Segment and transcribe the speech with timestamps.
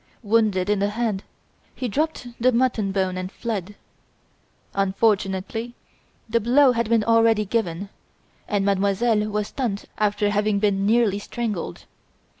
[0.23, 1.21] Wounded in the hand,
[1.75, 3.75] he dropped the mutton bone and fled.
[4.73, 5.75] Unfortunately,
[6.27, 7.89] the blow had been already given,
[8.47, 11.85] and Mademoiselle was stunned after having been nearly strangled.